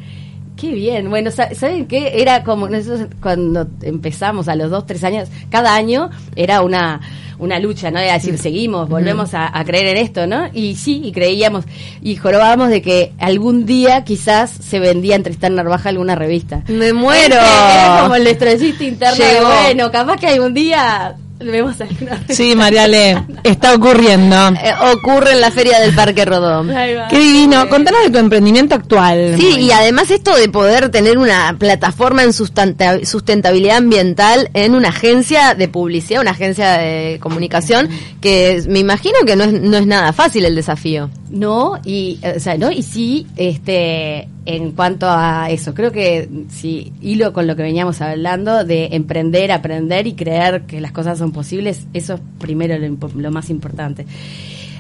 Qué 0.59 0.73
bien. 0.73 1.09
Bueno, 1.09 1.31
sa- 1.31 1.55
¿saben 1.55 1.87
qué? 1.87 2.21
Era 2.21 2.43
como 2.43 2.69
nosotros 2.69 3.09
cuando 3.23 3.67
empezamos 3.83 4.49
a 4.49 4.57
los 4.57 4.71
dos, 4.71 4.87
tres 4.87 5.05
años, 5.05 5.29
cada 5.51 5.75
año 5.75 6.11
era 6.37 6.63
una 6.63 7.01
una 7.41 7.61
lucha, 7.61 7.93
¿no? 7.93 8.01
Era 8.01 8.15
decir, 8.15 8.37
seguimos, 8.37 8.89
volvemos 8.89 9.33
a, 9.33 9.57
a 9.57 9.65
creer 9.65 9.87
en 9.97 9.99
esto, 9.99 10.27
¿no? 10.27 10.49
Y 10.53 10.75
sí, 10.75 11.01
y 11.05 11.13
creíamos, 11.13 11.65
y 12.03 12.17
jorobábamos 12.17 12.69
de 12.69 12.83
que 12.83 13.13
algún 13.21 13.65
día 13.65 14.03
quizás 14.03 14.51
se 14.51 14.81
vendía 14.81 15.15
en 15.15 15.23
Tristán 15.23 15.55
Narvaja 15.55 15.91
alguna 15.91 16.17
revista. 16.17 16.65
Me 16.67 16.93
muero. 16.93 17.37
Era 17.37 17.99
como 18.03 18.17
el 18.17 18.27
estrellista 18.27 18.83
interno 18.83 19.25
de, 19.25 19.33
Llegó. 19.35 19.47
bueno, 19.47 19.91
capaz 19.93 20.17
que 20.17 20.27
algún 20.27 20.53
día 20.53 21.15
vemos 21.41 21.81
alguna 21.81 22.23
Sí, 22.29 22.55
Mariale, 22.55 23.23
está 23.45 23.75
ocurriendo. 23.75 24.37
Eh, 24.49 24.73
ocurre 24.95 25.33
en 25.33 25.41
la 25.41 25.51
feria 25.51 25.79
del 25.81 25.95
Parque 25.95 26.25
Rodó. 26.25 26.61
Ahí 26.77 26.95
va. 26.95 27.09
Qué 27.09 27.19
divino. 27.19 27.69
Contanos 27.69 28.03
de 28.05 28.11
tu 28.11 28.19
emprendimiento 28.19 28.75
actual. 28.75 29.35
Sí, 29.39 29.57
y 29.61 29.71
además 29.71 30.11
esto 30.11 30.35
de 30.37 30.49
poder 30.49 30.91
tener 30.91 31.19
una 31.19 31.55
plataforma 31.59 32.23
en 32.23 32.33
sustenta- 32.33 33.05
sustentabilidad 33.05 33.77
ambiental 33.79 34.51
en 34.55 34.75
una 34.75 34.89
agencia 34.89 35.55
de 35.55 35.69
publicidad, 35.69 36.21
una 36.21 36.33
agencia 36.33 36.73
de 36.79 37.19
comunicación, 37.21 37.89
que 38.21 38.63
me 38.69 38.79
imagino 38.81 39.15
que 39.27 39.37
no 39.37 39.45
es, 39.45 39.53
no 39.53 39.77
es 39.77 39.87
nada 39.87 40.13
fácil 40.13 40.45
el 40.45 40.55
desafío. 40.55 41.11
No, 41.31 41.79
y, 41.85 42.19
o 42.37 42.41
sea, 42.41 42.57
no, 42.57 42.71
y 42.71 42.83
sí, 42.83 43.27
este, 43.37 44.29
en 44.49 44.73
cuanto 44.73 45.07
a 45.11 45.51
eso, 45.51 45.75
creo 45.75 45.93
que 45.93 46.27
sí, 46.49 46.95
hilo 47.03 47.35
con 47.35 47.47
lo 47.47 47.55
que 47.55 47.63
veníamos 47.63 48.01
hablando 48.01 48.65
de 48.65 48.89
emprender, 48.93 49.53
aprender 49.53 50.07
y 50.07 50.15
creer 50.15 50.63
que 50.63 50.81
las 50.81 50.91
cosas 50.91 51.19
son 51.19 51.33
posibles, 51.33 51.87
eso 51.93 52.15
es 52.15 52.21
primero 52.39 52.79
lo, 52.79 52.97
lo 53.15 53.31
más 53.31 53.51
importante. 53.51 54.07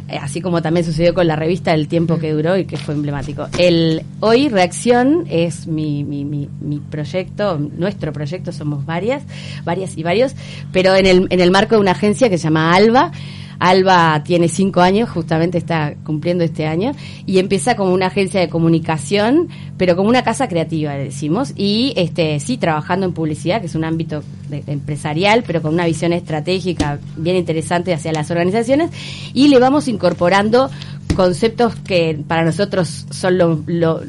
Eh, 0.08 0.16
Así 0.16 0.40
como 0.40 0.62
también 0.62 0.86
sucedió 0.86 1.12
con 1.12 1.26
la 1.26 1.36
revista 1.36 1.74
el 1.74 1.86
tiempo 1.86 2.18
que 2.18 2.32
duró 2.32 2.56
y 2.56 2.64
que 2.64 2.78
fue 2.78 2.94
emblemático. 2.94 3.46
El 3.58 4.04
hoy 4.20 4.48
Reacción 4.48 5.26
es 5.28 5.66
mi, 5.66 6.02
mi, 6.02 6.24
mi, 6.24 6.48
mi 6.62 6.78
proyecto, 6.78 7.58
nuestro 7.58 8.10
proyecto, 8.14 8.52
somos 8.52 8.86
varias, 8.86 9.22
varias 9.66 9.98
y 9.98 10.02
varios, 10.02 10.34
pero 10.72 10.96
en 10.96 11.04
el, 11.04 11.26
en 11.28 11.40
el 11.40 11.50
marco 11.50 11.74
de 11.74 11.82
una 11.82 11.90
agencia 11.90 12.30
que 12.30 12.38
se 12.38 12.44
llama 12.44 12.74
Alba. 12.74 13.12
Alba 13.58 14.22
tiene 14.24 14.48
cinco 14.48 14.80
años, 14.80 15.10
justamente 15.10 15.58
está 15.58 15.94
cumpliendo 16.04 16.44
este 16.44 16.66
año, 16.66 16.92
y 17.26 17.38
empieza 17.38 17.76
como 17.76 17.92
una 17.92 18.06
agencia 18.06 18.40
de 18.40 18.48
comunicación, 18.48 19.48
pero 19.76 19.96
como 19.96 20.08
una 20.08 20.22
casa 20.22 20.48
creativa, 20.48 20.94
decimos, 20.94 21.52
y 21.56 21.92
este 21.96 22.38
sí 22.40 22.56
trabajando 22.56 23.06
en 23.06 23.12
publicidad, 23.12 23.60
que 23.60 23.66
es 23.66 23.74
un 23.74 23.84
ámbito 23.84 24.22
empresarial, 24.66 25.44
pero 25.46 25.62
con 25.62 25.74
una 25.74 25.86
visión 25.86 26.12
estratégica 26.12 26.98
bien 27.16 27.36
interesante 27.36 27.92
hacia 27.92 28.12
las 28.12 28.30
organizaciones, 28.30 28.90
y 29.34 29.48
le 29.48 29.58
vamos 29.58 29.88
incorporando 29.88 30.70
conceptos 31.14 31.74
que 31.74 32.16
para 32.28 32.44
nosotros 32.44 33.06
son 33.10 33.38
lo, 33.38 33.62
lo 33.66 34.02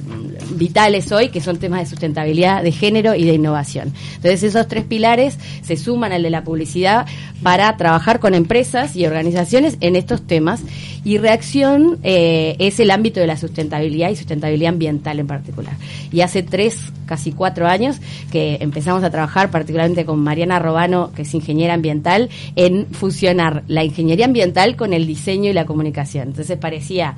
vitales 0.51 1.11
hoy, 1.11 1.29
que 1.29 1.41
son 1.41 1.57
temas 1.57 1.81
de 1.81 1.85
sustentabilidad, 1.87 2.61
de 2.61 2.71
género 2.71 3.15
y 3.15 3.25
de 3.25 3.33
innovación. 3.33 3.93
Entonces 4.15 4.43
esos 4.43 4.67
tres 4.67 4.83
pilares 4.83 5.37
se 5.63 5.75
suman 5.75 6.11
al 6.11 6.21
de 6.21 6.29
la 6.29 6.43
publicidad 6.43 7.07
para 7.41 7.75
trabajar 7.77 8.19
con 8.19 8.35
empresas 8.35 8.95
y 8.95 9.05
organizaciones 9.05 9.77
en 9.81 9.95
estos 9.95 10.21
temas. 10.21 10.61
Y 11.03 11.17
reacción 11.17 11.97
eh, 12.03 12.55
es 12.59 12.79
el 12.79 12.91
ámbito 12.91 13.19
de 13.19 13.27
la 13.27 13.37
sustentabilidad 13.37 14.09
y 14.09 14.15
sustentabilidad 14.15 14.73
ambiental 14.73 15.19
en 15.19 15.27
particular. 15.27 15.73
Y 16.11 16.21
hace 16.21 16.43
tres, 16.43 16.77
casi 17.05 17.31
cuatro 17.31 17.67
años 17.67 17.97
que 18.31 18.57
empezamos 18.59 19.03
a 19.03 19.09
trabajar 19.09 19.49
particularmente 19.49 20.05
con 20.05 20.19
Mariana 20.29 20.59
Robano, 20.59 21.11
que 21.15 21.23
es 21.23 21.33
ingeniera 21.33 21.73
ambiental, 21.73 22.29
en 22.55 22.85
fusionar 22.91 23.63
la 23.67 23.83
ingeniería 23.83 24.25
ambiental 24.25 24.75
con 24.75 24.93
el 24.93 25.07
diseño 25.07 25.49
y 25.49 25.53
la 25.53 25.65
comunicación. 25.65 26.27
Entonces 26.29 26.57
parecía 26.57 27.15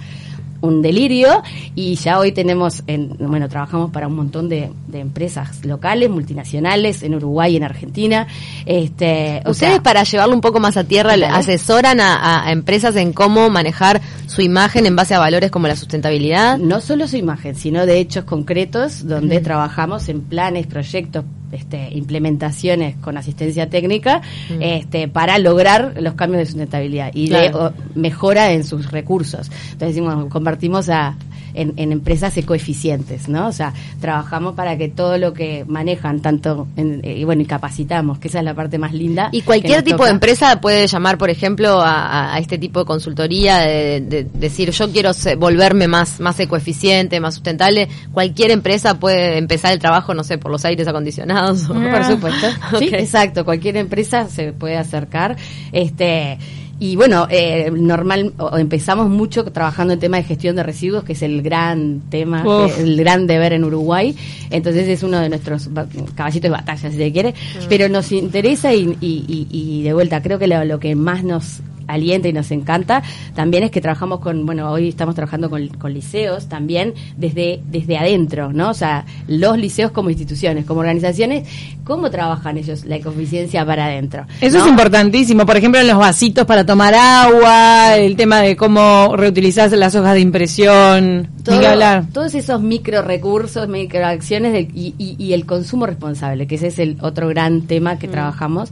un 0.64 0.84
delirio 0.84 1.42
y 1.74 1.96
ya 1.96 2.20
hoy 2.20 2.32
tenemos, 2.34 2.84
en, 2.86 3.18
bueno, 3.18 3.50
trabajamos 3.50 3.90
para 3.90 4.08
un 4.08 4.16
montón 4.16 4.48
de, 4.48 4.70
de 4.90 5.00
empresas 5.00 5.66
locales, 5.66 6.08
multinacionales, 6.12 7.02
en 7.02 7.16
Uruguay, 7.16 7.56
en 7.58 7.64
Argentina. 7.64 8.28
Este, 8.68 9.42
o 9.46 9.50
Ustedes 9.52 9.74
sea, 9.74 9.84
para 9.84 10.04
llevarlo 10.04 10.36
un 10.36 10.42
poco 10.42 10.60
más 10.60 10.78
a 10.78 10.84
tierra 10.84 11.14
asesoran 11.34 12.00
a, 12.00 12.16
a- 12.16 12.48
a 12.48 12.52
empresas 12.52 12.96
en 12.96 13.12
cómo 13.12 13.50
manejar 13.50 14.02
su 14.28 14.44
imagen 14.44 14.86
en 14.86 14.96
base 14.96 15.16
a 15.16 15.20
valores 15.20 15.50
como 15.50 15.68
la 15.68 15.76
sustentabilidad. 15.76 16.60
no 16.60 16.80
solo 16.80 17.08
su 17.08 17.18
imagen, 17.18 17.56
sino 17.56 17.88
de 17.88 17.98
hechos 18.00 18.26
concretos 18.26 19.08
donde 19.08 19.40
trabajamos 19.42 20.10
en 20.10 20.22
planes, 20.22 20.68
proyectos, 20.68 21.26
este, 21.52 21.90
implementaciones 21.92 22.96
con 22.98 23.18
asistencia 23.18 23.70
técnica 23.70 24.22
este, 24.60 25.08
para 25.08 25.38
lograr 25.38 25.94
los 26.00 26.14
cambios 26.14 26.40
de 26.40 26.46
sustentabilidad 26.46 27.12
y 27.14 27.30
de 27.30 27.52
Claro. 27.52 27.74
o, 27.78 28.00
mejora 28.00 28.52
en 28.52 28.64
sus 28.64 28.92
recursos. 28.92 29.50
Entonces 29.72 29.96
decimos, 29.96 30.28
convertimos 30.28 30.90
a 30.90 31.16
en, 31.54 31.74
en 31.78 31.92
empresas 31.92 32.36
ecoeficientes, 32.38 33.28
¿no? 33.30 33.48
O 33.48 33.52
sea, 33.52 33.74
trabajamos 34.00 34.56
para 34.56 34.78
que 34.78 34.88
todo 34.90 35.18
lo 35.18 35.34
que 35.34 35.66
manejan, 35.68 36.22
tanto, 36.22 36.68
en- 36.78 37.02
eh, 37.04 37.18
y 37.20 37.24
bueno, 37.24 37.42
y 37.42 37.46
capacitamos, 37.46 38.20
que 38.20 38.28
esa 38.28 38.40
es 38.40 38.46
la 38.46 38.54
parte 38.54 38.78
más 38.78 38.94
linda. 38.94 39.30
Y 39.32 39.42
cualquier 39.42 39.84
tipo 39.84 39.98
toca. 39.98 40.08
de 40.08 40.12
empresa 40.14 40.62
puede 40.62 40.88
llamar, 40.88 41.18
por 41.18 41.30
ejemplo, 41.30 41.82
a, 41.84 42.38
este 42.40 42.58
tipo 42.58 42.80
de 42.80 42.86
consultoría, 42.86 43.60
de, 43.60 44.02
de- 44.02 44.24
decir 44.34 44.72
yo 44.72 44.92
quiero 44.92 45.14
se- 45.14 45.36
volverme 45.36 45.88
más, 45.88 46.20
más 46.20 46.40
ecoeficiente, 46.40 47.20
más 47.20 47.36
sustentable. 47.36 47.88
Cualquier 48.14 48.52
empresa 48.52 49.00
puede 49.00 49.38
empezar 49.38 49.74
el 49.74 49.80
trabajo, 49.80 50.14
no 50.14 50.24
sé, 50.24 50.38
por 50.38 50.52
los 50.52 50.64
aires 50.66 50.88
acondicionados. 50.88 51.64
Por 51.92 52.06
supuesto. 52.06 52.48
Sí, 52.80 52.90
exacto. 52.94 53.44
Cualquier 53.46 53.78
empresa 53.78 54.28
se 54.28 54.54
puede 54.54 54.78
acercar. 54.78 55.36
Este. 55.72 56.38
Y 56.84 56.96
bueno, 56.96 57.28
eh, 57.30 57.70
normal, 57.72 58.34
o- 58.40 58.58
empezamos 58.58 59.08
mucho 59.08 59.44
trabajando 59.46 59.94
en 59.94 60.00
tema 60.00 60.18
de 60.18 60.24
gestión 60.24 60.56
de 60.56 60.64
residuos, 60.64 61.04
que 61.04 61.14
es 61.14 61.22
el 61.22 61.44
gran 61.44 62.02
tema, 62.10 62.44
Uf. 62.44 62.76
que- 62.76 62.82
el 62.82 62.98
gran 62.98 63.28
deber 63.28 63.54
en 63.54 63.64
Uruguay. 63.64 64.16
Entonces 64.50 64.88
es 64.88 65.04
uno 65.04 65.20
de 65.20 65.30
nuestros 65.30 65.72
ba- 65.72 65.86
caballitos 66.16 66.42
de 66.42 66.50
batalla, 66.50 66.90
si 66.90 66.98
se 66.98 67.12
quiere. 67.12 67.36
Pero 67.70 67.88
nos 67.88 68.12
interesa 68.12 68.74
y, 68.74 68.98
y- 69.00 69.26
y- 69.28 69.48
y 69.52 69.84
de 69.84 69.94
vuelta, 69.94 70.24
creo 70.24 70.40
que 70.40 70.48
lo, 70.48 70.66
lo 70.66 70.80
que 70.80 70.96
más 70.96 71.24
nos 71.24 71.60
alienta 71.94 72.28
y 72.28 72.34
nos 72.34 72.52
encanta 72.52 73.04
también 73.36 73.64
es 73.64 73.72
que 73.72 73.82
trabajamos 73.82 74.20
con, 74.20 74.46
bueno, 74.46 74.72
hoy 74.72 74.90
estamos 74.90 75.16
trabajando 75.16 75.50
con, 75.50 75.68
con 75.68 75.94
liceos 75.94 76.48
también 76.48 76.94
desde, 77.18 77.62
desde 77.70 77.98
adentro, 77.98 78.52
¿no? 78.54 78.70
O 78.70 78.74
sea, 78.74 79.06
los 79.28 79.58
liceos 79.58 79.92
como 79.92 80.10
instituciones, 80.10 80.66
como 80.66 80.80
organizaciones, 80.82 81.48
¿cómo 81.84 82.10
trabajan 82.10 82.58
ellos 82.58 82.86
la 82.86 82.96
ecoeficiencia 82.98 83.66
para 83.66 83.86
adentro? 83.86 84.26
Eso 84.40 84.58
¿no? 84.58 84.64
es 84.66 84.70
importantísimo. 84.70 85.46
Por 85.46 85.58
ejemplo, 85.58 85.80
en 85.82 85.88
los 85.88 85.98
vasitos 85.98 86.46
para 86.46 86.66
tomar 86.66 86.94
agua, 86.94 87.98
el 87.98 88.16
tema 88.16 88.42
de 88.42 88.56
cómo 88.56 89.16
reutilizar 89.16 89.72
las 89.72 89.96
hojas 89.96 90.14
de 90.14 90.20
impresión. 90.22 91.30
Todo- 91.44 91.56
Ni 91.56 91.62
que 91.62 91.68
hablar. 91.68 92.06
todos 92.14 92.34
esos 92.36 92.62
micro 92.62 93.02
recursos, 93.02 93.68
microacciones 93.68 94.54
del- 94.54 94.70
y, 94.74 94.94
y- 94.98 95.16
y 95.18 95.34
el 95.34 95.46
consumo 95.46 95.86
responsable, 95.86 96.48
que 96.48 96.56
ese 96.56 96.68
es 96.68 96.80
el 96.80 96.98
otro 97.02 97.28
gran 97.28 97.62
tema 97.62 97.96
Mm. 97.96 97.98
que 98.00 98.08
trabajamos, 98.08 98.72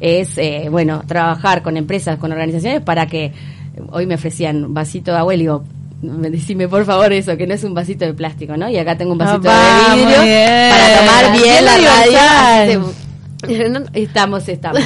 es, 0.00 0.36
eh, 0.38 0.68
bueno, 0.70 1.02
trabajar 1.06 1.62
con 1.62 1.76
empresas, 1.76 2.18
con 2.18 2.32
organizaciones 2.32 2.80
para 2.82 3.06
que, 3.06 3.32
hoy 3.90 4.06
me 4.06 4.14
ofrecían 4.14 4.64
un 4.64 4.74
vasito 4.74 5.10
de 5.12 5.18
agua 5.18 5.34
y 5.34 5.38
digo, 5.38 5.64
me- 6.02 6.30
decime 6.30 6.68
por 6.68 6.84
favor 6.84 7.12
eso, 7.12 7.36
que 7.36 7.46
no 7.46 7.54
es 7.54 7.64
un 7.64 7.74
vasito 7.74 8.04
de 8.04 8.14
plástico, 8.14 8.56
¿no? 8.56 8.68
Y 8.68 8.76
acá 8.76 8.96
tengo 8.96 9.12
un 9.12 9.18
vasito 9.18 9.48
Ah, 9.50 9.88
de 9.90 9.96
vidrio 10.02 10.16
muy 10.18 10.26
bien. 10.26 10.70
para 10.70 10.98
tomar 10.98 11.42
bien 11.42 11.64
la 11.64 11.76
radio. 11.78 12.92
estamos, 13.94 14.48
estamos. 14.48 14.80